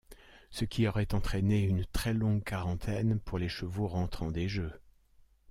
[0.49, 4.73] Ce qui aurait entrainé une très longue quarantaine pour les chevaux rentrant des jeux.